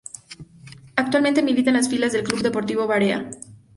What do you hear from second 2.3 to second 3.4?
Deportivo Varea.